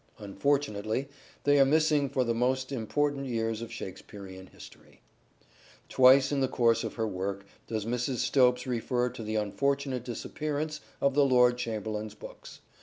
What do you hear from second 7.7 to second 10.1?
Mrs. Stopes refer to the unfortunate